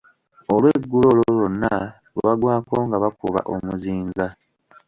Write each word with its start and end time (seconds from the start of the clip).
Olweggulo 0.53 1.05
olwo 1.11 1.25
lwonna 1.37 1.73
lwaggwaako 2.17 2.75
nga 2.87 2.97
bakuba 3.03 3.39
omuzinga. 3.53 4.27